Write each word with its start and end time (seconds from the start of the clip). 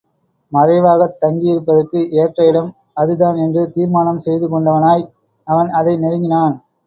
மறைவாகத் 0.51 1.19
தங்கியிருப்பதற்கு 1.21 1.99
ஏற்ற 2.13 2.47
இடம் 2.47 2.71
அதுதான் 2.93 3.35
என்று 3.35 3.63
தீர்மானம் 3.71 4.19
செய்து 4.19 4.47
கொண்டவனாய் 4.49 5.05
அவன் 5.47 5.69
அதை 5.71 5.93
நெருங்கினான். 5.97 6.55